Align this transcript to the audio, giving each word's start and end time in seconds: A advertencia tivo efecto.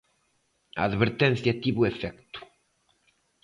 A 0.79 0.81
advertencia 0.89 1.53
tivo 1.63 1.81
efecto. 1.93 2.39